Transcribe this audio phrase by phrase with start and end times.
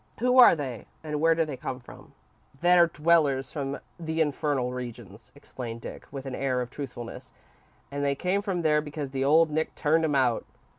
[0.17, 2.13] "Who are they and where do they come from?"
[2.59, 7.33] "They're dwellers from the infernal regions," explained Dick, with an air of truthfulness,
[7.91, 10.43] "and they came from there because the old Nick turned 'em out.